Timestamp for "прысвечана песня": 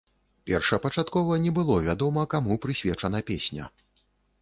2.67-3.73